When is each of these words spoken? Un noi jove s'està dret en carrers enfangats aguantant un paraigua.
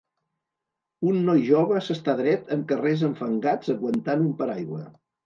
Un 1.11 1.19
noi 1.27 1.43
jove 1.49 1.81
s'està 1.87 2.15
dret 2.21 2.49
en 2.57 2.63
carrers 2.71 3.05
enfangats 3.09 3.71
aguantant 3.75 4.25
un 4.31 4.33
paraigua. 4.41 4.83